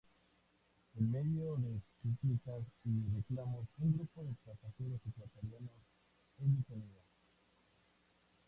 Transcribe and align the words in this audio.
En 0.97 1.11
medio 1.11 1.57
de 1.57 1.79
súplicas 2.01 2.63
y 2.85 3.05
reclamos, 3.15 3.67
un 3.77 3.93
grupo 3.93 4.23
de 4.23 4.33
pasajeros 4.43 4.99
ecuatorianos 5.05 5.69
es 6.39 6.57
detenido. 6.57 7.01